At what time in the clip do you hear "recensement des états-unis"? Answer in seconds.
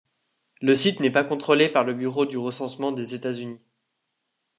2.35-3.61